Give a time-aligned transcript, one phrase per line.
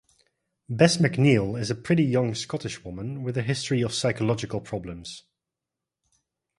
[0.67, 5.25] Bess McNeill is a pretty young Scottish woman with a history of psychological problems.